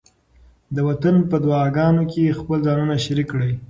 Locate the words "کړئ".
3.33-3.51